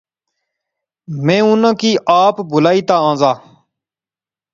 میں 1.25 1.41
اُنہاں 1.49 1.73
کی 1.81 1.91
آپ 2.21 2.35
بلائی 2.51 2.81
تے 2.87 2.95
آنزا 3.07 3.31